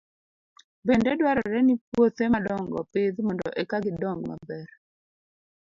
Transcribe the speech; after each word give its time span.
Bende 0.87 1.11
dwarore 1.19 1.59
ni 1.67 1.75
puothe 1.89 2.23
madongo 2.33 2.73
opidh 2.83 3.17
mondo 3.25 3.47
eka 3.61 3.77
gidong 3.83 4.21
maber. 4.29 4.67